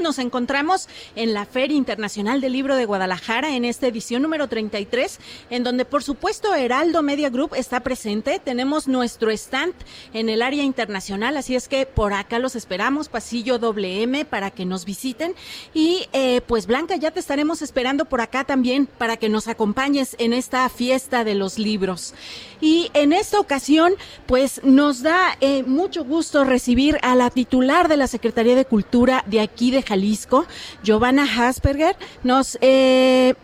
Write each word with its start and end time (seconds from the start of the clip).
Nos 0.00 0.18
encontramos 0.18 0.88
en 1.14 1.34
la 1.34 1.46
Feria 1.46 1.76
Internacional 1.76 2.40
del 2.40 2.52
Libro 2.52 2.76
de 2.76 2.84
Guadalajara 2.84 3.54
en 3.54 3.64
esta 3.64 3.86
edición 3.86 4.22
número 4.22 4.48
33, 4.48 5.18
en 5.50 5.62
donde 5.62 5.84
por 5.84 6.02
supuesto 6.02 6.54
Heraldo 6.54 7.02
Media 7.02 7.30
Group 7.30 7.54
está 7.54 7.80
presente. 7.80 8.40
Tenemos 8.42 8.88
nuestro 8.88 9.30
stand 9.30 9.74
en 10.12 10.28
el 10.28 10.42
área 10.42 10.62
internacional, 10.62 11.36
así 11.36 11.54
es 11.54 11.68
que 11.68 11.86
por 11.86 12.12
acá 12.12 12.38
los 12.38 12.56
esperamos, 12.56 13.08
pasillo 13.08 13.58
WM, 13.58 14.24
para 14.24 14.50
que 14.50 14.64
nos 14.64 14.84
visiten. 14.84 15.34
Y 15.72 16.08
eh, 16.12 16.40
pues 16.46 16.66
Blanca, 16.66 16.96
ya 16.96 17.10
te 17.10 17.20
estaremos 17.20 17.62
esperando 17.62 18.04
por 18.04 18.20
acá 18.20 18.44
también 18.44 18.86
para 18.86 19.16
que 19.16 19.28
nos 19.28 19.48
acompañes 19.48 20.16
en 20.18 20.32
esta 20.32 20.68
fiesta 20.68 21.24
de 21.24 21.34
los 21.34 21.58
libros. 21.58 22.14
Y 22.60 22.90
en 22.94 23.12
esta 23.12 23.38
ocasión, 23.38 23.94
pues 24.26 24.62
nos 24.64 25.02
da 25.02 25.36
eh, 25.40 25.62
mucho 25.64 26.04
gusto 26.04 26.44
recibir 26.44 26.98
a 27.02 27.14
la 27.14 27.30
titular 27.30 27.88
de 27.88 27.96
la 27.96 28.06
Secretaría 28.06 28.56
de 28.56 28.64
Cultura 28.64 29.22
de 29.26 29.40
aquí 29.40 29.70
de 29.70 29.83
Jalisco, 29.84 30.46
Giovanna 30.82 31.24
Hasperger, 31.24 31.96
nos... 32.22 32.58
Eh, 32.60 33.34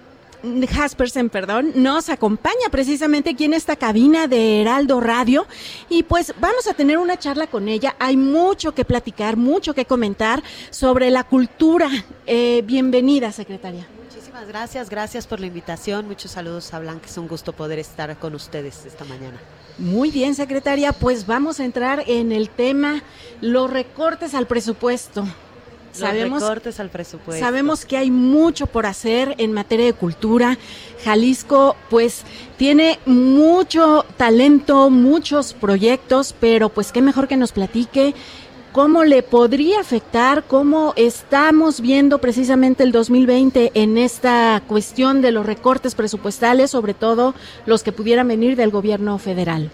perdón, 1.31 1.73
nos 1.75 2.09
acompaña 2.09 2.69
precisamente 2.71 3.31
aquí 3.31 3.45
en 3.45 3.55
esta 3.55 3.77
cabina 3.77 4.27
de 4.27 4.63
Heraldo 4.63 5.01
Radio 5.01 5.47
y 5.89 6.03
pues 6.03 6.35
vamos 6.41 6.67
a 6.67 6.75
tener 6.75 6.99
una 6.99 7.19
charla 7.19 7.47
con 7.47 7.69
ella. 7.69 7.95
Hay 7.99 8.17
mucho 8.17 8.73
que 8.73 8.85
platicar, 8.85 9.37
mucho 9.37 9.75
que 9.75 9.85
comentar 9.85 10.43
sobre 10.71 11.11
la 11.11 11.25
cultura. 11.25 11.91
Eh, 12.27 12.63
bienvenida, 12.65 13.33
secretaria. 13.33 13.87
Muchísimas 14.03 14.49
gracias, 14.49 14.89
gracias 14.89 15.27
por 15.27 15.41
la 15.41 15.47
invitación. 15.47 16.07
Muchos 16.07 16.31
saludos 16.31 16.73
a 16.73 16.81
Blanca, 16.81 17.07
es 17.07 17.19
un 17.19 17.29
gusto 17.29 17.53
poder 17.53 17.79
estar 17.79 18.17
con 18.19 18.35
ustedes 18.35 18.87
esta 18.87 19.05
mañana. 19.05 19.39
Muy 19.79 20.11
bien, 20.11 20.35
secretaria, 20.35 20.93
pues 20.93 21.27
vamos 21.27 21.59
a 21.61 21.65
entrar 21.65 22.05
en 22.07 22.33
el 22.33 22.51
tema 22.51 23.03
los 23.41 23.71
recortes 23.71 24.35
al 24.35 24.47
presupuesto 24.47 25.27
sabemos, 25.93 26.43
recortes 26.43 26.81
al 26.81 26.91
presupuesto. 26.91 27.45
Sabemos 27.45 27.85
que 27.85 27.97
hay 27.97 28.11
mucho 28.11 28.67
por 28.67 28.87
hacer 28.87 29.35
en 29.39 29.53
materia 29.53 29.87
de 29.87 29.93
cultura. 29.93 30.59
Jalisco, 31.05 31.77
pues, 31.89 32.23
tiene 32.57 32.99
mucho 33.07 34.05
talento, 34.17 34.91
muchos 34.91 35.53
proyectos, 35.55 36.35
pero 36.39 36.69
pues 36.69 36.93
qué 36.93 37.03
mejor 37.03 37.29
que 37.29 37.37
nos 37.37 37.53
platique 37.53 38.15
cómo 38.73 39.05
le 39.05 39.23
podría 39.23 39.81
afectar, 39.81 40.45
cómo 40.45 40.93
estamos 40.97 41.81
viendo 41.81 42.19
precisamente 42.19 42.85
el 42.85 42.93
2020 42.93 43.73
en 43.75 43.99
esta 43.99 44.63
cuestión 44.67 45.23
de 45.23 45.33
los 45.33 45.47
recortes 45.47 45.95
presupuestales, 45.95 46.71
sobre 46.71 46.95
todo 46.95 47.35
los 47.67 47.83
que 47.83 47.93
pudieran 47.93 48.29
venir 48.29 48.57
del 48.57 48.71
gobierno 48.71 49.19
federal. 49.19 49.71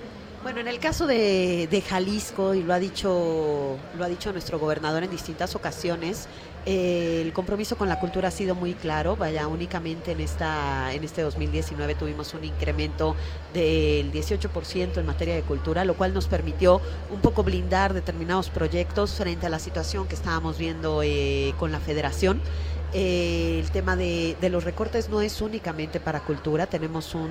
Bueno, 0.47 0.61
en 0.61 0.69
el 0.69 0.79
caso 0.79 1.09
de, 1.09 1.83
Jalisco, 1.89 2.55
y 2.55 2.63
lo 2.63 2.73
ha 2.73 2.79
dicho, 2.79 3.77
lo 3.99 4.05
ha 4.05 4.09
dicho 4.09 4.31
nuestro 4.31 4.61
gobernador 4.61 5.03
en 5.03 5.11
distintas 5.11 5.57
ocasiones, 5.57 6.29
eh, 6.67 7.21
el 7.21 7.33
compromiso 7.33 7.77
con 7.77 7.89
la 7.89 7.99
cultura 7.99 8.29
ha 8.29 8.31
sido 8.31 8.55
muy 8.55 8.75
claro. 8.75 9.17
Vaya, 9.17 9.49
únicamente 9.49 10.13
en 10.13 10.21
esta, 10.21 10.93
en 10.93 11.03
este 11.03 11.23
2019 11.23 11.97
tuvimos 11.97 12.33
un 12.33 12.45
incremento 12.45 13.17
del 13.53 14.13
18% 14.13 14.99
en 14.99 15.07
materia 15.07 15.35
de 15.35 15.43
cultura, 15.43 15.85
lo 15.85 15.97
cual 15.97 16.15
nos 16.15 16.29
permitió 16.29 16.81
un 17.11 17.21
poco 17.21 17.43
blindar 17.43 17.93
determinados 17.93 18.49
proyectos 18.49 19.15
frente 19.15 19.47
a 19.47 19.49
la 19.49 19.59
situación 19.59 20.07
que 20.07 20.15
estábamos 20.15 20.59
viendo 20.59 21.03
eh, 21.03 21.55
con 21.59 21.73
la 21.73 21.81
Federación. 21.81 22.41
Eh, 22.99 23.61
el 23.61 23.71
tema 23.73 23.95
de, 23.95 24.39
los 24.51 24.65
recortes 24.65 25.11
no 25.11 25.21
es 25.21 25.43
únicamente 25.43 26.01
para 26.01 26.21
cultura, 26.21 26.67
tenemos 26.67 27.15
un 27.15 27.29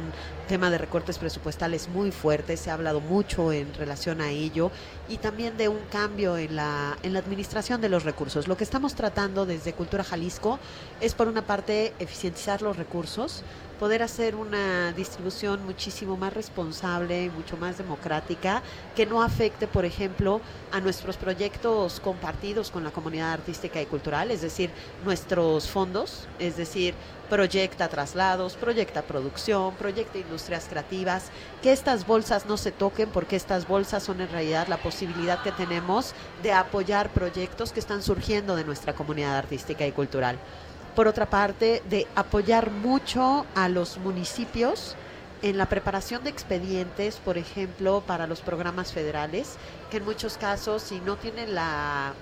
tema 0.48 0.70
de 0.70 0.78
recortes 0.78 1.18
presupuestales 1.18 1.90
muy 1.90 2.12
fuerte, 2.12 2.56
se 2.56 2.70
ha 2.70 2.76
hablado 2.76 3.02
mucho 3.02 3.52
en 3.52 3.74
relación 3.74 4.22
a 4.22 4.30
ello 4.30 4.70
y 5.10 5.18
también 5.18 5.58
de 5.58 5.68
un 5.68 5.80
cambio 5.92 6.38
en 6.38 6.56
la, 6.56 7.00
en 7.02 7.14
la 7.14 7.20
administración 7.20 7.82
de 7.82 7.90
los 7.90 8.04
recursos. 8.04 8.48
Lo 8.48 8.58
que 8.58 8.64
estamos 8.64 8.94
tratando 8.94 9.48
desde 9.48 9.74
Cultura 9.74 10.04
Jalisco 10.04 10.60
es 11.02 11.16
por 11.16 11.28
una 11.28 11.42
parte 11.42 11.94
eficientizar 11.98 12.62
los 12.62 12.78
recursos, 12.78 13.42
poder 13.80 14.04
hacer 14.04 14.36
una 14.36 14.92
distribución 14.94 15.66
muchísimo 15.66 16.18
más 16.18 16.34
responsable, 16.34 17.30
mucho 17.30 17.58
más 17.58 17.78
democrática, 17.78 18.62
que 18.96 19.06
no 19.06 19.22
afecte, 19.22 19.68
por 19.68 19.86
ejemplo, 19.86 20.42
a 20.72 20.80
nuestros 20.80 21.18
proyectos 21.18 22.00
compartidos 22.00 22.72
con 22.72 22.84
la 22.84 22.92
comunidad 22.92 23.34
artística 23.34 23.82
y 23.82 23.86
cultural, 23.86 24.32
es 24.32 24.42
decir, 24.42 24.72
nuestros 25.04 25.70
fondos, 25.70 26.28
es 26.40 26.58
decir, 26.58 26.94
proyecta 27.30 27.88
traslados, 27.88 28.54
proyecta 28.54 29.02
producción, 29.02 29.74
proyecta 29.76 30.18
industrias 30.20 30.68
creativas, 30.70 31.32
que 31.62 31.72
estas 31.72 32.06
bolsas 32.06 32.46
no 32.46 32.58
se 32.58 32.72
toquen 32.72 33.10
porque 33.10 33.36
estas 33.36 33.68
bolsas 33.68 34.04
son 34.04 34.22
en 34.22 34.30
realidad 34.30 34.68
la 34.68 34.78
posibilidad 34.78 35.42
que 35.42 35.52
tenemos 35.52 36.14
de 36.44 36.54
apoyar 36.54 37.10
proyectos 37.10 37.72
que 37.72 37.80
están 37.80 38.04
surgiendo 38.04 38.56
de 38.56 38.64
nuestra 38.64 38.94
comunidad 38.94 39.38
artística 39.38 39.86
y 39.86 39.92
cultural 39.92 40.38
por 40.96 41.08
otra 41.08 41.30
parte, 41.30 41.84
de 41.90 42.08
apoyar 42.16 42.72
mucho 42.72 43.46
a 43.54 43.70
los 43.70 43.98
municipios 43.98 44.96
en 45.42 45.58
la 45.58 45.68
preparación 45.68 46.24
de 46.24 46.30
expedientes, 46.30 47.18
por 47.18 47.38
ejemplo, 47.38 48.02
para 48.08 48.26
los 48.26 48.42
programas 48.42 48.94
federales, 48.94 49.58
que 49.92 49.98
en 49.98 50.06
muchos 50.06 50.38
casos, 50.38 50.82
si 50.82 51.00
no 51.02 51.18
tienen 51.18 51.54
la 51.54 52.14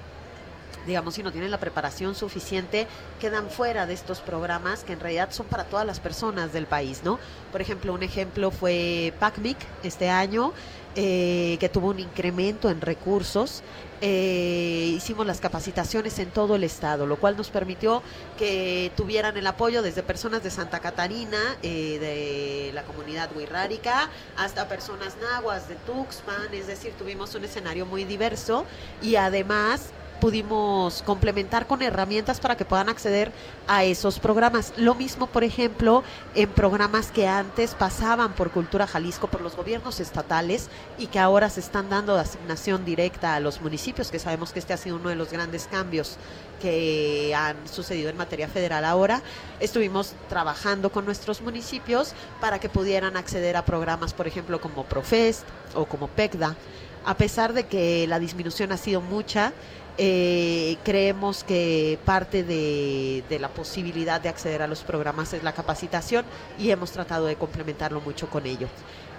digamos, 0.85 1.13
si 1.13 1.23
no 1.23 1.31
tienen 1.31 1.51
la 1.51 1.59
preparación 1.59 2.13
suficiente, 2.15 2.87
quedan 3.19 3.49
fuera 3.49 3.85
de 3.85 3.93
estos 3.93 4.19
programas 4.19 4.83
que 4.83 4.93
en 4.93 4.99
realidad 4.99 5.29
son 5.31 5.45
para 5.45 5.63
todas 5.63 5.85
las 5.85 6.01
personas 6.01 6.51
del 6.51 6.65
país, 6.65 7.03
¿no? 7.03 7.19
Por 7.51 7.61
ejemplo, 7.61 7.93
un 7.93 8.03
ejemplo 8.03 8.51
fue 8.51 9.13
PACMIC 9.19 9.57
este 9.83 10.09
año, 10.09 10.51
eh, 10.95 11.57
que 11.59 11.69
tuvo 11.69 11.89
un 11.89 11.99
incremento 11.99 12.69
en 12.69 12.81
recursos. 12.81 13.63
Eh, 14.01 14.93
hicimos 14.95 15.25
las 15.25 15.39
capacitaciones 15.39 16.19
en 16.19 16.29
todo 16.29 16.55
el 16.55 16.63
estado, 16.63 17.07
lo 17.07 17.15
cual 17.15 17.37
nos 17.37 17.49
permitió 17.49 18.03
que 18.37 18.91
tuvieran 18.97 19.37
el 19.37 19.47
apoyo 19.47 19.81
desde 19.81 20.03
personas 20.03 20.43
de 20.43 20.51
Santa 20.51 20.81
Catarina, 20.81 21.57
eh, 21.63 21.99
de 21.99 22.71
la 22.73 22.83
comunidad 22.83 23.29
huirrárica, 23.35 24.09
hasta 24.35 24.67
personas 24.67 25.15
nahuas 25.21 25.69
de 25.69 25.75
Tuxpan, 25.75 26.53
es 26.53 26.67
decir, 26.67 26.91
tuvimos 26.99 27.33
un 27.35 27.45
escenario 27.45 27.85
muy 27.85 28.03
diverso 28.03 28.65
y 29.01 29.15
además 29.15 29.93
pudimos 30.23 31.01
complementar 31.01 31.67
con 31.67 31.81
herramientas 31.81 32.39
para 32.39 32.55
que 32.55 32.63
puedan 32.63 32.87
acceder 32.87 33.33
a 33.67 33.83
esos 33.83 34.19
programas. 34.19 34.71
Lo 34.77 34.95
mismo, 34.95 35.27
por 35.27 35.43
ejemplo, 35.43 36.01
en 36.33 36.49
programas 36.49 37.11
que 37.11 37.27
antes 37.27 37.75
pasaban 37.75 38.31
por 38.31 38.49
Cultura 38.49 38.87
Jalisco, 38.87 39.27
por 39.27 39.41
los 39.41 39.57
gobiernos 39.57 39.99
estatales 39.99 40.69
y 40.97 41.07
que 41.07 41.19
ahora 41.19 41.49
se 41.49 41.59
están 41.59 41.89
dando 41.89 42.15
de 42.15 42.21
asignación 42.21 42.85
directa 42.85 43.35
a 43.35 43.41
los 43.41 43.59
municipios, 43.59 44.11
que 44.11 44.17
sabemos 44.17 44.53
que 44.53 44.59
este 44.59 44.71
ha 44.71 44.77
sido 44.77 44.95
uno 44.95 45.09
de 45.09 45.15
los 45.15 45.29
grandes 45.29 45.67
cambios 45.67 46.15
que 46.61 47.35
han 47.35 47.57
sucedido 47.67 48.09
en 48.09 48.15
materia 48.15 48.47
federal 48.47 48.85
ahora. 48.85 49.21
Estuvimos 49.59 50.13
trabajando 50.29 50.89
con 50.89 51.03
nuestros 51.03 51.41
municipios 51.41 52.13
para 52.39 52.59
que 52.59 52.69
pudieran 52.69 53.17
acceder 53.17 53.57
a 53.57 53.65
programas, 53.65 54.13
por 54.13 54.25
ejemplo, 54.25 54.61
como 54.61 54.85
Profest 54.85 55.43
o 55.75 55.83
como 55.83 56.07
PECDA. 56.07 56.55
A 57.05 57.17
pesar 57.17 57.51
de 57.51 57.65
que 57.65 58.07
la 58.07 58.17
disminución 58.17 58.71
ha 58.71 58.77
sido 58.77 59.01
mucha, 59.01 59.51
eh, 59.97 60.77
creemos 60.83 61.43
que 61.43 61.99
parte 62.03 62.43
de, 62.43 63.23
la 63.39 63.49
posibilidad 63.49 64.19
de 64.19 64.29
acceder 64.29 64.61
a 64.61 64.67
los 64.67 64.81
programas 64.81 65.33
es 65.33 65.43
la 65.43 65.53
capacitación 65.53 66.25
y 66.57 66.71
hemos 66.71 66.91
tratado 66.91 67.27
de 67.27 67.35
complementarlo 67.35 68.01
mucho 68.01 68.29
con 68.29 68.45
ello. 68.45 68.67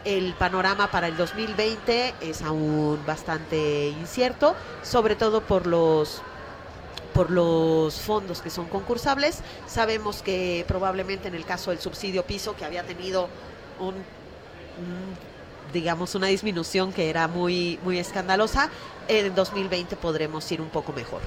El 0.04 0.34
panorama 0.34 0.90
para 0.90 1.08
el 1.08 1.16
2020 1.16 2.14
es 2.20 2.42
aún 2.42 2.98
bastante 3.06 3.88
incierto, 3.88 4.54
sobre 4.82 5.16
todo 5.16 5.40
por 5.42 5.66
los 5.66 6.22
por 7.14 7.30
los 7.30 8.00
fondos 8.00 8.42
que 8.42 8.50
son 8.50 8.66
concursables. 8.66 9.40
Sabemos 9.68 10.20
que 10.22 10.64
probablemente 10.66 11.28
en 11.28 11.36
el 11.36 11.44
caso 11.44 11.70
del 11.70 11.78
subsidio 11.78 12.24
piso, 12.24 12.56
que 12.56 12.64
había 12.64 12.82
tenido 12.82 13.28
un 13.78 13.94
digamos, 15.74 16.14
una 16.14 16.28
disminución 16.28 16.92
que 16.92 17.10
era 17.10 17.28
muy, 17.28 17.78
muy 17.84 17.98
escandalosa, 17.98 18.70
en 19.08 19.34
2020 19.34 19.96
podremos 19.96 20.50
ir 20.50 20.62
un 20.62 20.70
poco 20.70 20.92
mejor. 20.92 21.20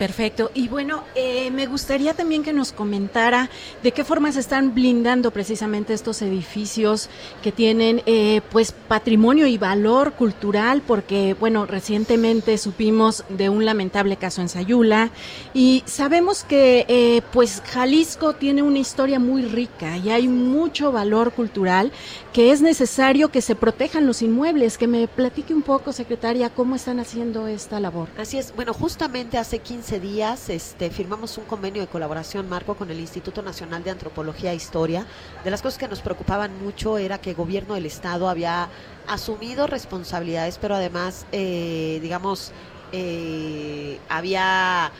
Perfecto. 0.00 0.50
Y 0.54 0.68
bueno, 0.68 1.04
eh, 1.14 1.50
me 1.50 1.66
gustaría 1.66 2.14
también 2.14 2.42
que 2.42 2.54
nos 2.54 2.72
comentara 2.72 3.50
de 3.82 3.92
qué 3.92 4.02
forma 4.02 4.32
se 4.32 4.40
están 4.40 4.74
blindando 4.74 5.30
precisamente 5.30 5.92
estos 5.92 6.22
edificios 6.22 7.10
que 7.42 7.52
tienen 7.52 8.02
eh, 8.06 8.40
pues 8.50 8.72
patrimonio 8.72 9.46
y 9.46 9.58
valor 9.58 10.14
cultural, 10.14 10.80
porque 10.86 11.36
bueno, 11.38 11.66
recientemente 11.66 12.56
supimos 12.56 13.24
de 13.28 13.50
un 13.50 13.66
lamentable 13.66 14.16
caso 14.16 14.40
en 14.40 14.48
Sayula 14.48 15.10
y 15.52 15.82
sabemos 15.84 16.44
que 16.44 16.86
eh, 16.88 17.20
pues 17.30 17.62
Jalisco 17.66 18.32
tiene 18.32 18.62
una 18.62 18.78
historia 18.78 19.18
muy 19.18 19.42
rica 19.42 19.98
y 19.98 20.08
hay 20.08 20.28
mucho 20.28 20.92
valor 20.92 21.32
cultural 21.32 21.92
que 22.32 22.52
es 22.52 22.62
necesario 22.62 23.30
que 23.30 23.42
se 23.42 23.54
protejan 23.54 24.06
los 24.06 24.22
inmuebles. 24.22 24.78
Que 24.78 24.86
me 24.86 25.08
platique 25.08 25.52
un 25.52 25.62
poco, 25.62 25.92
secretaria, 25.92 26.50
cómo 26.50 26.76
están 26.76 27.00
haciendo 27.00 27.46
esta 27.48 27.80
labor. 27.80 28.08
Así 28.16 28.38
es. 28.38 28.54
Bueno, 28.54 28.72
justamente 28.72 29.38
hace 29.38 29.58
15 29.58 29.89
días 29.98 30.48
este, 30.50 30.90
firmamos 30.90 31.36
un 31.38 31.44
convenio 31.44 31.82
de 31.82 31.88
colaboración 31.88 32.48
marco 32.48 32.76
con 32.76 32.90
el 32.90 33.00
Instituto 33.00 33.42
Nacional 33.42 33.82
de 33.82 33.90
Antropología 33.90 34.52
e 34.52 34.54
Historia. 34.54 35.06
De 35.42 35.50
las 35.50 35.62
cosas 35.62 35.78
que 35.78 35.88
nos 35.88 36.00
preocupaban 36.00 36.62
mucho 36.62 36.98
era 36.98 37.18
que 37.18 37.30
el 37.30 37.36
gobierno 37.36 37.74
del 37.74 37.86
Estado 37.86 38.28
había 38.28 38.68
asumido 39.08 39.66
responsabilidades, 39.66 40.58
pero 40.58 40.76
además, 40.76 41.26
eh, 41.32 41.98
digamos, 42.02 42.52
eh, 42.92 43.98
había 44.08 44.92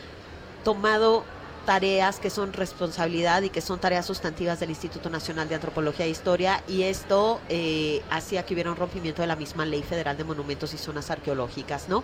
tomado 0.65 1.23
tareas 1.65 2.19
que 2.19 2.29
son 2.29 2.53
responsabilidad 2.53 3.41
y 3.43 3.49
que 3.49 3.61
son 3.61 3.79
tareas 3.79 4.05
sustantivas 4.05 4.59
del 4.59 4.69
Instituto 4.69 5.09
Nacional 5.09 5.47
de 5.47 5.55
Antropología 5.55 6.05
e 6.05 6.09
Historia 6.09 6.63
y 6.67 6.83
esto 6.83 7.39
eh, 7.49 8.01
hacía 8.09 8.45
que 8.45 8.53
hubiera 8.53 8.71
un 8.71 8.77
rompimiento 8.77 9.21
de 9.21 9.27
la 9.27 9.35
misma 9.35 9.65
Ley 9.65 9.83
Federal 9.83 10.17
de 10.17 10.23
Monumentos 10.23 10.73
y 10.73 10.77
Zonas 10.77 11.11
Arqueológicas, 11.11 11.87
¿no? 11.89 12.03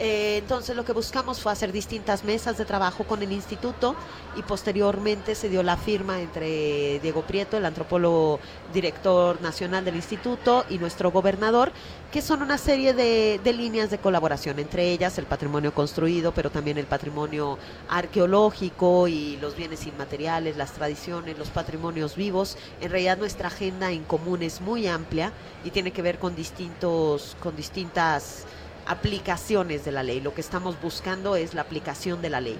Eh, 0.00 0.38
entonces 0.38 0.74
lo 0.74 0.84
que 0.84 0.92
buscamos 0.92 1.40
fue 1.40 1.52
hacer 1.52 1.70
distintas 1.70 2.24
mesas 2.24 2.58
de 2.58 2.64
trabajo 2.64 3.04
con 3.04 3.22
el 3.22 3.30
instituto 3.30 3.94
y 4.36 4.42
posteriormente 4.42 5.36
se 5.36 5.48
dio 5.48 5.62
la 5.62 5.76
firma 5.76 6.20
entre 6.20 6.98
Diego 6.98 7.22
Prieto, 7.22 7.56
el 7.56 7.64
antropólogo 7.64 8.40
director 8.72 9.40
nacional 9.40 9.84
del 9.84 9.94
instituto, 9.94 10.64
y 10.68 10.78
nuestro 10.78 11.12
gobernador, 11.12 11.70
que 12.10 12.22
son 12.22 12.42
una 12.42 12.58
serie 12.58 12.92
de, 12.92 13.40
de 13.42 13.52
líneas 13.52 13.90
de 13.90 13.98
colaboración, 13.98 14.58
entre 14.58 14.90
ellas 14.90 15.16
el 15.18 15.26
patrimonio 15.26 15.72
construido, 15.72 16.32
pero 16.32 16.50
también 16.50 16.78
el 16.78 16.86
patrimonio 16.86 17.58
arqueológico 17.88 19.03
y 19.08 19.36
los 19.40 19.56
bienes 19.56 19.86
inmateriales, 19.86 20.56
las 20.56 20.72
tradiciones, 20.72 21.38
los 21.38 21.48
patrimonios 21.48 22.16
vivos. 22.16 22.56
En 22.80 22.90
realidad 22.90 23.18
nuestra 23.18 23.48
agenda 23.48 23.90
en 23.90 24.04
común 24.04 24.42
es 24.42 24.60
muy 24.60 24.86
amplia 24.86 25.32
y 25.64 25.70
tiene 25.70 25.92
que 25.92 26.02
ver 26.02 26.18
con 26.18 26.34
distintos, 26.34 27.36
con 27.40 27.56
distintas 27.56 28.44
aplicaciones 28.86 29.84
de 29.84 29.92
la 29.92 30.02
ley. 30.02 30.20
Lo 30.20 30.34
que 30.34 30.40
estamos 30.40 30.80
buscando 30.80 31.36
es 31.36 31.54
la 31.54 31.62
aplicación 31.62 32.22
de 32.22 32.30
la 32.30 32.40
ley. 32.40 32.58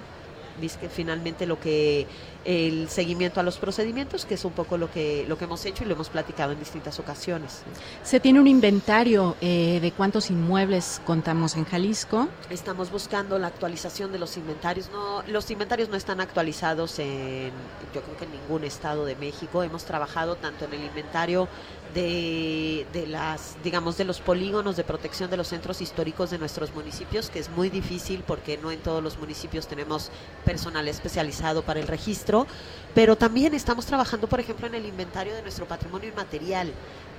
Dice 0.59 0.79
que 0.79 0.89
finalmente 0.89 1.45
lo 1.45 1.59
que 1.59 2.07
el 2.45 2.89
seguimiento 2.89 3.39
a 3.39 3.43
los 3.43 3.57
procedimientos, 3.57 4.25
que 4.25 4.35
es 4.35 4.45
un 4.45 4.53
poco 4.53 4.77
lo 4.77 4.91
que 4.91 5.25
lo 5.27 5.37
que 5.37 5.45
hemos 5.45 5.65
hecho 5.65 5.83
y 5.83 5.87
lo 5.87 5.95
hemos 5.95 6.09
platicado 6.09 6.51
en 6.51 6.59
distintas 6.59 6.99
ocasiones. 6.99 7.63
Se 8.03 8.19
tiene 8.19 8.39
un 8.39 8.47
inventario 8.47 9.35
eh, 9.41 9.79
de 9.81 9.91
cuántos 9.91 10.29
inmuebles 10.29 11.01
contamos 11.05 11.55
en 11.55 11.65
Jalisco. 11.65 12.27
Estamos 12.49 12.91
buscando 12.91 13.39
la 13.39 13.47
actualización 13.47 14.11
de 14.11 14.19
los 14.19 14.37
inventarios. 14.37 14.89
No, 14.91 15.23
los 15.23 15.49
inventarios 15.51 15.89
no 15.89 15.97
están 15.97 16.21
actualizados 16.21 16.99
en, 16.99 17.51
yo 17.93 18.01
creo 18.01 18.17
que 18.17 18.25
en 18.25 18.31
ningún 18.31 18.63
estado 18.63 19.05
de 19.05 19.15
México. 19.15 19.63
Hemos 19.63 19.83
trabajado 19.85 20.35
tanto 20.35 20.65
en 20.65 20.73
el 20.73 20.83
inventario 20.83 21.47
de, 21.95 22.85
de, 22.93 23.07
las, 23.07 23.55
digamos, 23.63 23.97
de 23.97 24.03
los 24.03 24.19
polígonos 24.19 24.75
de 24.75 24.83
protección 24.83 25.31
de 25.31 25.37
los 25.37 25.47
centros 25.47 25.81
históricos 25.81 26.29
de 26.29 26.37
nuestros 26.37 26.75
municipios, 26.75 27.29
que 27.29 27.39
es 27.39 27.49
muy 27.49 27.69
difícil 27.69 28.21
porque 28.27 28.57
no 28.57 28.69
en 28.69 28.79
todos 28.79 29.01
los 29.01 29.17
municipios 29.17 29.65
tenemos 29.67 30.11
personal 30.43 30.87
especializado 30.89 31.63
para 31.63 31.79
el 31.79 31.87
registro, 31.87 32.45
pero 32.93 33.15
también 33.15 33.53
estamos 33.53 33.85
trabajando, 33.85 34.27
por 34.27 34.41
ejemplo, 34.41 34.67
en 34.67 34.75
el 34.75 34.85
inventario 34.85 35.33
de 35.33 35.41
nuestro 35.41 35.65
patrimonio 35.67 36.09
inmaterial, 36.09 36.71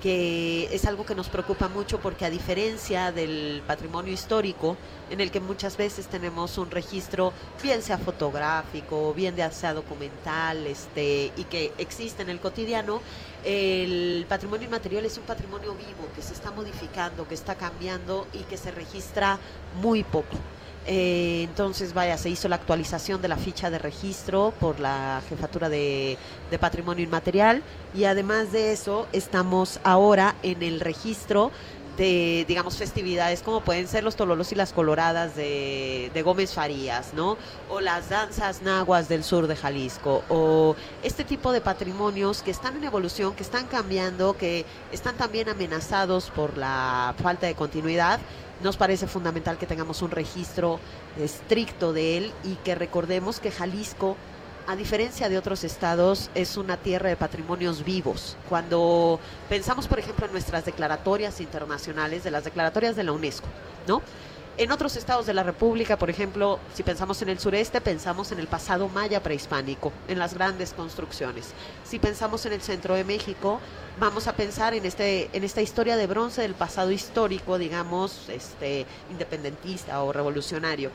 que 0.02 0.68
es 0.74 0.84
algo 0.84 1.06
que 1.06 1.14
nos 1.14 1.28
preocupa 1.28 1.68
mucho 1.68 2.00
porque 2.00 2.24
a 2.24 2.30
diferencia 2.30 3.12
del 3.12 3.62
patrimonio 3.66 4.12
histórico, 4.12 4.76
en 5.10 5.20
el 5.20 5.30
que 5.30 5.40
muchas 5.40 5.76
veces 5.76 6.06
tenemos 6.06 6.58
un 6.58 6.70
registro, 6.70 7.32
bien 7.62 7.82
sea 7.82 7.98
fotográfico, 7.98 9.14
bien 9.14 9.36
sea 9.52 9.74
documental, 9.74 10.66
este, 10.66 11.32
y 11.36 11.44
que 11.44 11.72
existe 11.78 12.22
en 12.22 12.30
el 12.30 12.40
cotidiano, 12.40 13.00
el 13.44 14.26
patrimonio 14.28 14.66
inmaterial 14.66 15.04
es 15.04 15.16
un 15.18 15.24
patrimonio 15.24 15.74
vivo 15.74 16.08
que 16.14 16.22
se 16.22 16.34
está 16.34 16.50
modificando, 16.50 17.28
que 17.28 17.34
está 17.34 17.54
cambiando 17.54 18.26
y 18.32 18.40
que 18.40 18.56
se 18.56 18.70
registra 18.70 19.38
muy 19.80 20.02
poco. 20.02 20.36
Eh, 20.86 21.42
entonces, 21.42 21.94
vaya, 21.94 22.16
se 22.16 22.30
hizo 22.30 22.48
la 22.48 22.56
actualización 22.56 23.20
de 23.20 23.28
la 23.28 23.36
ficha 23.36 23.70
de 23.70 23.78
registro 23.78 24.54
por 24.60 24.78
la 24.78 25.20
Jefatura 25.28 25.68
de, 25.68 26.16
Patrimonio 26.60 27.04
Inmaterial 27.04 27.62
y 27.94 28.04
además 28.04 28.50
de 28.52 28.72
eso 28.72 29.08
estamos 29.12 29.78
ahora 29.82 30.36
en 30.42 30.62
el 30.62 30.80
registro 30.80 31.50
de, 31.98 32.44
digamos, 32.46 32.76
festividades 32.76 33.42
como 33.42 33.60
pueden 33.62 33.88
ser 33.88 34.04
los 34.04 34.16
tololos 34.16 34.52
y 34.52 34.54
las 34.54 34.72
coloradas 34.72 35.34
de, 35.34 36.10
de, 36.14 36.22
Gómez 36.22 36.54
Farías, 36.54 37.12
¿no? 37.14 37.36
O 37.68 37.80
las 37.80 38.08
danzas 38.08 38.62
nahuas 38.62 39.08
del 39.08 39.24
sur 39.24 39.46
de 39.46 39.56
Jalisco, 39.56 40.22
o 40.28 40.76
este 41.02 41.24
tipo 41.24 41.52
de 41.52 41.60
patrimonios 41.60 42.42
que 42.42 42.50
están 42.50 42.76
en 42.76 42.84
evolución, 42.84 43.34
que 43.34 43.42
están 43.42 43.66
cambiando, 43.66 44.36
que 44.36 44.64
están 44.92 45.16
también 45.16 45.48
amenazados 45.48 46.30
por 46.30 46.56
la 46.56 47.14
falta 47.18 47.46
de 47.46 47.54
continuidad. 47.54 48.20
Nos 48.62 48.76
parece 48.76 49.06
fundamental 49.06 49.58
que 49.58 49.66
tengamos 49.66 50.02
un 50.02 50.10
registro 50.10 50.80
estricto 51.18 51.92
de 51.92 52.16
él 52.16 52.32
y 52.44 52.54
que 52.56 52.74
recordemos 52.74 53.40
que 53.40 53.50
Jalisco 53.50 54.16
a 54.66 54.74
diferencia 54.74 55.28
de 55.28 55.38
otros 55.38 55.62
estados, 55.62 56.28
es 56.34 56.56
una 56.56 56.76
tierra 56.76 57.08
de 57.08 57.16
patrimonios 57.16 57.84
vivos. 57.84 58.36
Cuando 58.48 59.20
pensamos, 59.48 59.86
por 59.86 59.98
ejemplo, 59.98 60.26
en 60.26 60.32
nuestras 60.32 60.64
declaratorias 60.64 61.40
internacionales, 61.40 62.24
de 62.24 62.32
las 62.32 62.44
declaratorias 62.44 62.96
de 62.96 63.04
la 63.04 63.12
UNESCO, 63.12 63.46
¿no? 63.86 64.02
En 64.58 64.72
otros 64.72 64.96
estados 64.96 65.26
de 65.26 65.34
la 65.34 65.42
República, 65.42 65.98
por 65.98 66.08
ejemplo, 66.08 66.58
si 66.72 66.82
pensamos 66.82 67.20
en 67.20 67.28
el 67.28 67.38
sureste, 67.38 67.82
pensamos 67.82 68.32
en 68.32 68.38
el 68.38 68.46
pasado 68.46 68.88
maya 68.88 69.22
prehispánico, 69.22 69.92
en 70.08 70.18
las 70.18 70.32
grandes 70.32 70.72
construcciones. 70.72 71.50
Si 71.84 71.98
pensamos 71.98 72.46
en 72.46 72.54
el 72.54 72.62
centro 72.62 72.94
de 72.94 73.04
México, 73.04 73.60
vamos 74.00 74.28
a 74.28 74.32
pensar 74.32 74.72
en 74.72 74.86
este 74.86 75.28
en 75.34 75.44
esta 75.44 75.60
historia 75.60 75.98
de 75.98 76.06
bronce 76.06 76.40
del 76.40 76.54
pasado 76.54 76.90
histórico, 76.90 77.58
digamos, 77.58 78.30
este 78.30 78.86
independentista 79.10 80.02
o 80.02 80.10
revolucionario. 80.10 80.90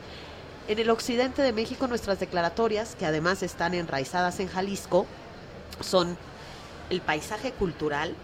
En 0.66 0.80
el 0.80 0.90
occidente 0.90 1.40
de 1.42 1.52
México 1.52 1.86
nuestras 1.86 2.18
declaratorias, 2.18 2.96
que 2.96 3.06
además 3.06 3.44
están 3.44 3.74
enraizadas 3.74 4.40
en 4.40 4.48
Jalisco, 4.48 5.06
son 5.80 6.16
el 6.90 7.00
paisaje 7.00 7.52
cultural, 7.52 8.16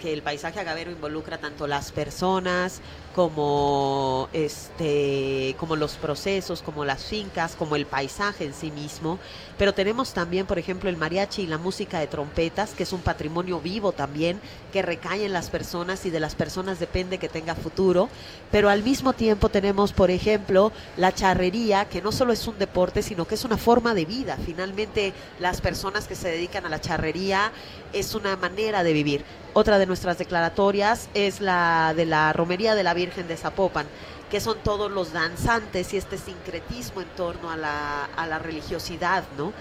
que 0.00 0.12
el 0.12 0.22
paisaje 0.22 0.58
agavero 0.58 0.90
involucra 0.90 1.38
tanto 1.38 1.66
las 1.66 1.92
personas 1.92 2.80
como 3.14 4.28
este 4.32 5.54
como 5.58 5.76
los 5.76 5.94
procesos, 5.94 6.62
como 6.62 6.84
las 6.84 7.04
fincas, 7.04 7.54
como 7.56 7.76
el 7.76 7.86
paisaje 7.86 8.44
en 8.44 8.54
sí 8.54 8.70
mismo, 8.70 9.18
pero 9.58 9.74
tenemos 9.74 10.12
también, 10.14 10.46
por 10.46 10.58
ejemplo, 10.58 10.88
el 10.88 10.96
mariachi 10.96 11.42
y 11.42 11.46
la 11.46 11.58
música 11.58 11.98
de 12.00 12.06
trompetas, 12.06 12.70
que 12.70 12.84
es 12.84 12.92
un 12.92 13.00
patrimonio 13.00 13.60
vivo 13.60 13.92
también 13.92 14.40
que 14.72 14.82
recae 14.82 15.26
en 15.26 15.32
las 15.32 15.50
personas 15.50 16.06
y 16.06 16.10
de 16.10 16.20
las 16.20 16.34
personas 16.34 16.78
depende 16.78 17.18
que 17.18 17.28
tenga 17.28 17.54
futuro, 17.54 18.08
pero 18.50 18.70
al 18.70 18.82
mismo 18.82 19.12
tiempo 19.12 19.48
tenemos, 19.48 19.92
por 19.92 20.10
ejemplo, 20.10 20.72
la 20.96 21.12
charrería, 21.12 21.84
que 21.86 22.00
no 22.00 22.12
solo 22.12 22.32
es 22.32 22.46
un 22.46 22.58
deporte, 22.58 23.02
sino 23.02 23.26
que 23.26 23.34
es 23.34 23.44
una 23.44 23.58
forma 23.58 23.92
de 23.92 24.04
vida. 24.04 24.38
Finalmente, 24.44 25.12
las 25.40 25.60
personas 25.60 26.06
que 26.06 26.14
se 26.14 26.30
dedican 26.30 26.64
a 26.64 26.68
la 26.68 26.80
charrería 26.80 27.52
es 27.92 28.14
una 28.14 28.36
manera 28.36 28.82
de 28.82 28.92
vivir. 28.92 29.24
Otra 29.52 29.78
de 29.78 29.86
nuestras 29.90 30.18
declaratorias 30.18 31.08
es 31.14 31.40
la 31.40 31.94
de 31.96 32.06
la 32.06 32.32
romería 32.32 32.76
de 32.76 32.84
la 32.84 32.94
Virgen 32.94 33.26
de 33.26 33.36
Zapopan, 33.36 33.86
que 34.30 34.40
son 34.40 34.58
todos 34.62 34.88
los 34.88 35.12
danzantes 35.12 35.92
y 35.92 35.96
este 35.96 36.16
sincretismo 36.16 37.00
en 37.00 37.08
torno 37.08 37.50
a 37.50 37.56
la, 37.56 38.04
a 38.04 38.26
la 38.28 38.38
religiosidad, 38.38 39.24
¿no? 39.36 39.52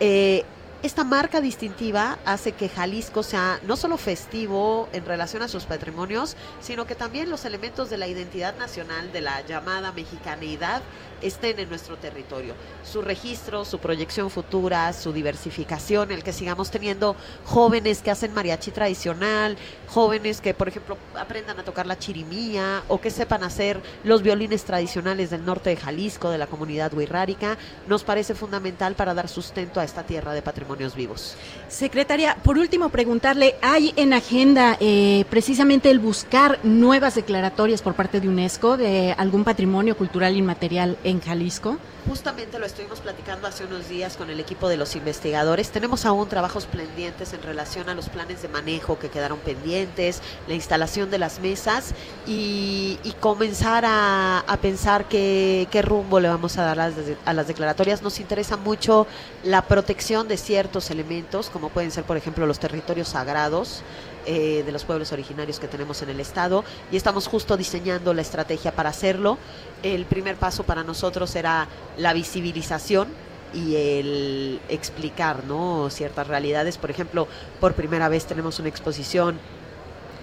Eh, 0.00 0.44
esta 0.80 1.02
marca 1.02 1.40
distintiva 1.40 2.18
hace 2.24 2.52
que 2.52 2.68
Jalisco 2.68 3.24
sea 3.24 3.58
no 3.66 3.76
solo 3.76 3.96
festivo 3.96 4.88
en 4.92 5.04
relación 5.04 5.42
a 5.42 5.48
sus 5.48 5.64
patrimonios, 5.64 6.36
sino 6.60 6.86
que 6.86 6.94
también 6.94 7.30
los 7.30 7.44
elementos 7.44 7.90
de 7.90 7.98
la 7.98 8.06
identidad 8.06 8.56
nacional, 8.56 9.10
de 9.10 9.20
la 9.20 9.44
llamada 9.44 9.90
mexicanidad, 9.90 10.82
estén 11.20 11.58
en 11.58 11.68
nuestro 11.68 11.96
territorio. 11.96 12.54
Su 12.84 13.02
registro, 13.02 13.64
su 13.64 13.80
proyección 13.80 14.30
futura, 14.30 14.92
su 14.92 15.12
diversificación, 15.12 16.12
el 16.12 16.22
que 16.22 16.32
sigamos 16.32 16.70
teniendo 16.70 17.16
jóvenes 17.44 18.00
que 18.00 18.12
hacen 18.12 18.32
mariachi 18.32 18.70
tradicional, 18.70 19.56
jóvenes 19.88 20.40
que, 20.40 20.54
por 20.54 20.68
ejemplo, 20.68 20.96
aprendan 21.16 21.58
a 21.58 21.64
tocar 21.64 21.86
la 21.86 21.98
chirimía 21.98 22.84
o 22.86 23.00
que 23.00 23.10
sepan 23.10 23.42
hacer 23.42 23.82
los 24.04 24.22
violines 24.22 24.62
tradicionales 24.62 25.30
del 25.30 25.44
norte 25.44 25.70
de 25.70 25.76
Jalisco, 25.76 26.30
de 26.30 26.38
la 26.38 26.46
comunidad 26.46 26.94
huirrárica, 26.94 27.58
nos 27.88 28.04
parece 28.04 28.36
fundamental 28.36 28.94
para 28.94 29.12
dar 29.12 29.28
sustento 29.28 29.80
a 29.80 29.84
esta 29.84 30.04
tierra 30.04 30.32
de 30.32 30.42
patrimonio 30.42 30.67
vivos. 30.94 31.36
Secretaria, 31.68 32.36
por 32.42 32.58
último 32.58 32.88
preguntarle, 32.88 33.56
¿hay 33.62 33.92
en 33.96 34.12
agenda 34.12 34.76
eh, 34.80 35.24
precisamente 35.30 35.90
el 35.90 35.98
buscar 35.98 36.58
nuevas 36.62 37.14
declaratorias 37.14 37.82
por 37.82 37.94
parte 37.94 38.20
de 38.20 38.28
UNESCO 38.28 38.76
de 38.76 39.14
algún 39.16 39.44
patrimonio 39.44 39.96
cultural 39.96 40.36
inmaterial 40.36 40.96
en 41.04 41.20
Jalisco? 41.20 41.78
Justamente 42.08 42.58
lo 42.58 42.64
estuvimos 42.64 43.00
platicando 43.00 43.46
hace 43.46 43.64
unos 43.64 43.86
días 43.88 44.16
con 44.16 44.30
el 44.30 44.40
equipo 44.40 44.70
de 44.70 44.78
los 44.78 44.96
investigadores. 44.96 45.70
Tenemos 45.70 46.06
aún 46.06 46.26
trabajos 46.26 46.64
pendientes 46.64 47.34
en 47.34 47.42
relación 47.42 47.90
a 47.90 47.94
los 47.94 48.08
planes 48.08 48.40
de 48.40 48.48
manejo 48.48 48.98
que 48.98 49.10
quedaron 49.10 49.38
pendientes, 49.40 50.22
la 50.46 50.54
instalación 50.54 51.10
de 51.10 51.18
las 51.18 51.38
mesas 51.40 51.94
y, 52.26 52.98
comenzar 53.20 53.84
a, 53.86 54.58
pensar 54.62 55.06
qué, 55.06 55.68
rumbo 55.82 56.18
le 56.18 56.28
vamos 56.28 56.56
a 56.56 56.62
dar 56.62 56.80
a 56.80 56.88
las, 56.88 56.94
a 57.26 57.32
las 57.34 57.46
declaratorias. 57.46 58.00
Nos 58.00 58.20
interesa 58.20 58.56
mucho 58.56 59.06
la 59.44 59.62
protección 59.62 60.28
de 60.28 60.38
ciertos 60.38 60.57
elementos, 60.90 61.50
como 61.50 61.68
pueden 61.68 61.90
ser, 61.90 62.04
por 62.04 62.16
ejemplo, 62.16 62.46
los 62.46 62.58
territorios 62.58 63.08
sagrados. 63.08 63.82
Eh, 64.26 64.62
de 64.66 64.72
los 64.72 64.84
pueblos 64.84 65.10
originarios 65.12 65.58
que 65.58 65.68
tenemos 65.68 66.02
en 66.02 66.10
el 66.10 66.20
estado 66.20 66.62
y 66.92 66.98
estamos 66.98 67.26
justo 67.26 67.56
diseñando 67.56 68.12
la 68.12 68.20
estrategia 68.20 68.72
para 68.72 68.90
hacerlo. 68.90 69.38
El 69.82 70.04
primer 70.04 70.36
paso 70.36 70.64
para 70.64 70.84
nosotros 70.84 71.34
era 71.34 71.66
la 71.96 72.12
visibilización 72.12 73.08
y 73.54 73.76
el 73.76 74.60
explicar 74.68 75.44
¿no? 75.44 75.88
ciertas 75.88 76.26
realidades. 76.26 76.76
Por 76.76 76.90
ejemplo, 76.90 77.26
por 77.58 77.72
primera 77.72 78.10
vez 78.10 78.26
tenemos 78.26 78.58
una 78.58 78.68
exposición 78.68 79.38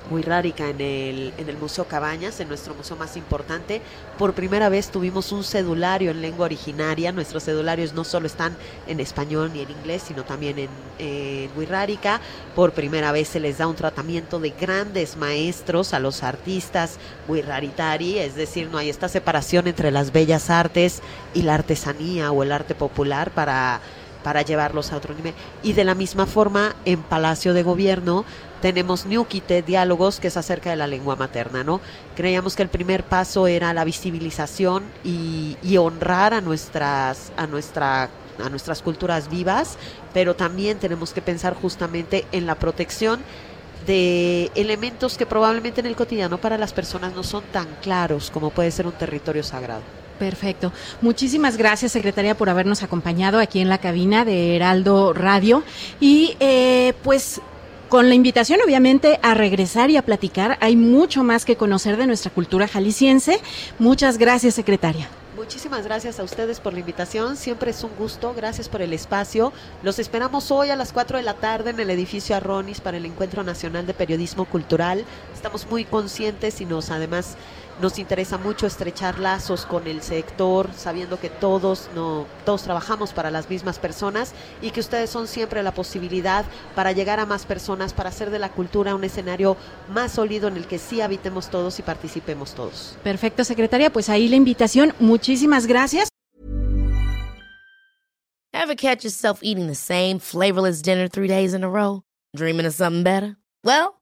muy 0.09 0.21
rárica 0.21 0.69
en 0.69 0.81
el, 0.81 1.33
en 1.37 1.49
el 1.49 1.57
Museo 1.57 1.85
Cabañas, 1.85 2.39
en 2.39 2.47
nuestro 2.47 2.73
museo 2.73 2.97
más 2.97 3.17
importante. 3.17 3.81
Por 4.17 4.33
primera 4.33 4.69
vez 4.69 4.89
tuvimos 4.89 5.31
un 5.31 5.43
cedulario 5.43 6.11
en 6.11 6.21
lengua 6.21 6.45
originaria. 6.45 7.11
Nuestros 7.11 7.43
cedularios 7.43 7.93
no 7.93 8.03
solo 8.03 8.27
están 8.27 8.55
en 8.87 8.99
español 8.99 9.51
ni 9.53 9.61
en 9.61 9.71
inglés, 9.71 10.03
sino 10.07 10.23
también 10.23 10.59
en, 10.59 11.49
Wixárika. 11.55 12.21
Por 12.55 12.71
primera 12.71 13.11
vez 13.11 13.27
se 13.27 13.39
les 13.39 13.57
da 13.57 13.67
un 13.67 13.75
tratamiento 13.75 14.39
de 14.39 14.51
grandes 14.51 15.17
maestros 15.17 15.93
a 15.93 15.99
los 15.99 16.23
artistas 16.23 16.97
Wixáritari, 17.27 18.19
es 18.19 18.35
decir, 18.35 18.69
no 18.69 18.77
hay 18.77 18.89
esta 18.89 19.09
separación 19.09 19.67
entre 19.67 19.91
las 19.91 20.11
bellas 20.11 20.49
artes 20.49 21.01
y 21.33 21.41
la 21.41 21.55
artesanía 21.55 22.31
o 22.31 22.43
el 22.43 22.51
arte 22.51 22.75
popular 22.75 23.31
para 23.31 23.81
para 24.25 24.41
llevarlos 24.41 24.91
a 24.91 24.97
otro 24.97 25.13
nivel. 25.13 25.35
Y 25.61 25.73
de 25.73 25.83
la 25.83 25.93
misma 25.93 26.25
forma, 26.25 26.75
en 26.83 27.03
Palacio 27.03 27.53
de 27.53 27.61
Gobierno 27.61 28.25
tenemos 28.59 29.05
Newquite, 29.05 29.61
diálogos, 29.61 30.19
que 30.19 30.29
es 30.29 30.35
acerca 30.35 30.71
de 30.71 30.75
la 30.75 30.87
lengua 30.87 31.15
materna, 31.15 31.63
¿no? 31.63 31.79
Creíamos 32.15 32.55
que 32.55 32.63
el 32.63 32.69
primer 32.69 33.03
paso 33.03 33.45
era 33.45 33.71
la 33.71 33.83
visibilización 33.83 34.83
y, 35.03 35.77
honrar 35.77 36.33
a 36.33 36.41
nuestras, 36.41 37.31
a 37.37 37.45
nuestra 37.45 38.09
a 38.43 38.49
nuestras 38.49 38.81
culturas 38.81 39.29
vivas, 39.29 39.77
pero 40.13 40.35
también 40.35 40.77
tenemos 40.79 41.13
que 41.13 41.21
pensar 41.21 41.53
justamente 41.53 42.25
en 42.33 42.45
la 42.45 42.55
protección 42.55 43.21
de 43.85 44.51
elementos 44.55 45.17
que 45.17 45.25
probablemente 45.25 45.79
en 45.81 45.85
el 45.85 45.95
cotidiano 45.95 46.37
para 46.39 46.57
las 46.57 46.73
personas 46.73 47.13
no 47.13 47.23
son 47.23 47.43
tan 47.53 47.67
claros 47.81 48.31
como 48.31 48.49
puede 48.49 48.71
ser 48.71 48.87
un 48.87 48.93
territorio 48.93 49.43
sagrado. 49.43 50.04
Perfecto. 50.19 50.71
Muchísimas 51.01 51.57
gracias, 51.57 51.91
secretaria, 51.91 52.35
por 52.35 52.49
habernos 52.49 52.83
acompañado 52.83 53.39
aquí 53.39 53.59
en 53.59 53.69
la 53.69 53.79
cabina 53.79 54.25
de 54.25 54.55
Heraldo 54.55 55.13
Radio. 55.13 55.63
Y 55.99 56.37
eh, 56.39 56.93
pues 57.03 57.41
con 57.89 58.09
la 58.09 58.15
invitación, 58.15 58.59
obviamente, 58.65 59.19
a 59.21 59.33
regresar 59.33 59.89
y 59.89 59.97
a 59.97 60.01
platicar. 60.01 60.57
Hay 60.61 60.75
mucho 60.75 61.23
más 61.23 61.45
que 61.45 61.55
conocer 61.55 61.97
de 61.97 62.07
nuestra 62.07 62.31
cultura 62.31 62.67
jalisciense. 62.67 63.39
Muchas 63.79 64.17
gracias, 64.17 64.55
secretaria. 64.55 65.07
Muchísimas 65.35 65.85
gracias 65.85 66.19
a 66.19 66.23
ustedes 66.23 66.59
por 66.59 66.73
la 66.73 66.79
invitación. 66.79 67.35
Siempre 67.35 67.71
es 67.71 67.83
un 67.83 67.91
gusto. 67.97 68.33
Gracias 68.33 68.69
por 68.69 68.81
el 68.81 68.93
espacio. 68.93 69.53
Los 69.83 69.99
esperamos 69.99 70.49
hoy 70.49 70.69
a 70.69 70.75
las 70.75 70.91
4 70.93 71.17
de 71.17 71.23
la 71.23 71.35
tarde 71.35 71.69
en 71.69 71.79
el 71.79 71.89
edificio 71.89 72.35
Arronis 72.35 72.81
para 72.81 72.97
el 72.97 73.05
Encuentro 73.05 73.43
Nacional 73.43 73.85
de 73.85 73.93
Periodismo 73.93 74.45
Cultural. 74.45 75.05
Estamos 75.35 75.67
muy 75.69 75.85
conscientes 75.85 76.61
y 76.61 76.65
nos 76.65 76.89
además 76.89 77.35
nos 77.81 77.99
interesa 77.99 78.37
mucho 78.37 78.67
estrechar 78.67 79.19
lazos 79.19 79.65
con 79.65 79.87
el 79.87 80.01
sector, 80.01 80.69
sabiendo 80.75 81.19
que 81.19 81.29
todos 81.29 81.89
no 81.95 82.25
todos 82.45 82.63
trabajamos 82.63 83.13
para 83.13 83.31
las 83.31 83.49
mismas 83.49 83.79
personas 83.79 84.33
y 84.61 84.71
que 84.71 84.79
ustedes 84.79 85.09
son 85.09 85.27
siempre 85.27 85.63
la 85.63 85.73
posibilidad 85.73 86.45
para 86.75 86.91
llegar 86.91 87.19
a 87.19 87.25
más 87.25 87.45
personas, 87.45 87.93
para 87.93 88.09
hacer 88.09 88.29
de 88.29 88.39
la 88.39 88.49
cultura 88.49 88.95
un 88.95 89.03
escenario 89.03 89.57
más 89.89 90.13
sólido 90.13 90.47
en 90.47 90.57
el 90.57 90.67
que 90.67 90.79
sí 90.79 91.01
habitemos 91.01 91.49
todos 91.49 91.79
y 91.79 91.81
participemos 91.81 92.53
todos. 92.53 92.97
Perfecto, 93.03 93.43
secretaria, 93.43 93.91
pues 93.91 94.09
ahí 94.09 94.27
la 94.27 94.35
invitación. 94.35 94.93
Muchísimas 94.99 95.67
gracias. 95.67 96.09
Ever 98.53 98.75
catch 98.75 99.03
yourself 99.03 99.41
eating 99.43 99.67
the 99.67 99.75
same 99.75 100.17
flavorless 100.19 100.81
dinner 100.81 101.07
three 101.07 101.27
days 101.27 101.53
in 101.53 101.63
a 101.63 101.69
row? 101.69 102.03
Dreaming 102.35 102.65
of 102.65 102.73
something 102.73 103.03
better? 103.03 103.37
Well, 103.63 104.01